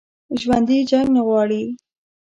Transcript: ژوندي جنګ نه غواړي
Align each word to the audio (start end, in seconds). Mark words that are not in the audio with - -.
ژوندي 0.41 0.77
جنګ 0.89 1.07
نه 1.15 1.21
غواړي 1.27 1.63